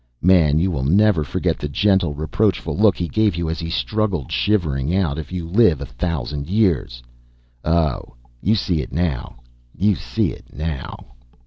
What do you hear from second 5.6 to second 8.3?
a thousand years! Oh!